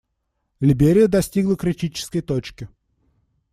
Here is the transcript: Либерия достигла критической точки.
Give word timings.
Либерия 0.61 1.07
достигла 1.07 1.55
критической 1.55 2.21
точки. 2.21 2.67